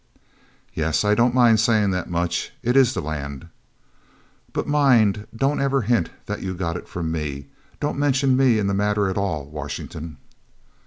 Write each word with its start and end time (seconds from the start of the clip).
"Yes, 0.73 1.05
I 1.05 1.13
don't 1.13 1.35
mind 1.35 1.59
saying 1.59 1.91
that 1.91 2.09
much. 2.09 2.51
It 2.63 2.75
is 2.75 2.95
the 2.95 3.01
land. 3.03 3.49
"But 4.51 4.65
mind 4.67 5.27
don't 5.35 5.61
ever 5.61 5.83
hint 5.83 6.09
that 6.25 6.41
you 6.41 6.55
got 6.55 6.75
it 6.75 6.87
from 6.89 7.11
me. 7.11 7.51
Don't 7.79 7.99
mention 7.99 8.35
me 8.35 8.57
in 8.57 8.65
the 8.65 8.73
matter 8.73 9.09
at 9.09 9.17
all, 9.19 9.45
Washington." 9.45 10.17